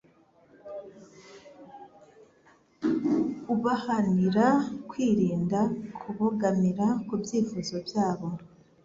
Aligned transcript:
ubahanira 3.53 4.47
kwirinda 4.89 5.59
kubogamira 6.01 6.85
ku 7.07 7.13
byifuzo 7.23 7.75
byabo. 7.87 8.27